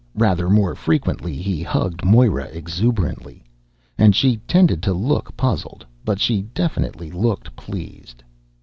[0.15, 3.43] Rather more frequently, he hugged Moira exuberantly.
[3.99, 8.23] And she tended to look puzzled, but she definitely looked pleased.